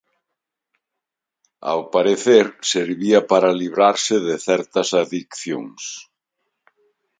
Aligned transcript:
Ao 1.71 1.81
parecer, 1.95 2.45
servía 2.73 3.19
para 3.31 3.57
librarse 3.61 4.15
de 4.27 4.35
certas 4.47 4.89
adiccións. 5.01 5.83